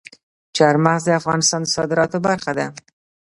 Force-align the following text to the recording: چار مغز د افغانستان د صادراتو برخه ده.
چار 0.57 0.75
مغز 0.85 1.01
د 1.05 1.09
افغانستان 1.21 1.61
د 1.63 1.67
صادراتو 1.75 2.17
برخه 2.27 2.51
ده. 2.57 2.67